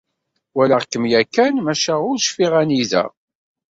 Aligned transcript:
Walaɣ-kem 0.55 1.03
yakan 1.11 1.55
maca 1.65 1.93
ur 2.09 2.17
cfiɣ 2.25 2.53
anida. 2.61 3.03